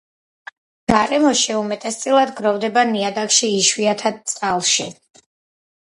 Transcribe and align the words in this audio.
გარემოში 0.91 1.57
უმეტესწილად 1.57 2.33
გროვდება 2.41 2.85
ნიადაგში, 2.95 3.53
იშვიათად 3.59 4.19
წყალში. 4.33 4.91